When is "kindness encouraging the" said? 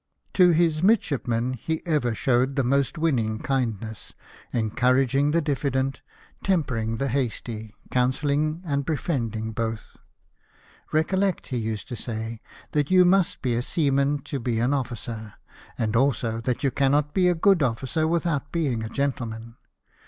3.37-5.41